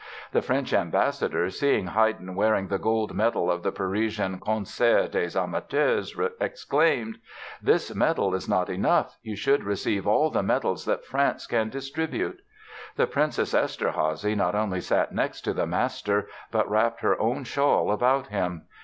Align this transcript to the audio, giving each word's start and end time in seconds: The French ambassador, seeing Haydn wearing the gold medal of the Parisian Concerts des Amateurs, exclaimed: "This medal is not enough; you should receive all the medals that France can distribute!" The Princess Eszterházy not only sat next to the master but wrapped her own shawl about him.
The 0.31 0.41
French 0.41 0.73
ambassador, 0.73 1.47
seeing 1.51 1.85
Haydn 1.85 2.33
wearing 2.33 2.69
the 2.69 2.79
gold 2.79 3.13
medal 3.13 3.51
of 3.51 3.61
the 3.61 3.71
Parisian 3.71 4.39
Concerts 4.39 5.11
des 5.13 5.39
Amateurs, 5.39 6.15
exclaimed: 6.39 7.19
"This 7.61 7.93
medal 7.93 8.33
is 8.33 8.49
not 8.49 8.67
enough; 8.67 9.19
you 9.21 9.35
should 9.35 9.63
receive 9.63 10.07
all 10.07 10.31
the 10.31 10.41
medals 10.41 10.85
that 10.85 11.05
France 11.05 11.45
can 11.45 11.69
distribute!" 11.69 12.39
The 12.95 13.05
Princess 13.05 13.53
Eszterházy 13.53 14.35
not 14.35 14.55
only 14.55 14.81
sat 14.81 15.11
next 15.13 15.41
to 15.41 15.53
the 15.53 15.67
master 15.67 16.27
but 16.49 16.67
wrapped 16.67 17.01
her 17.01 17.21
own 17.21 17.43
shawl 17.43 17.91
about 17.91 18.29
him. 18.29 18.63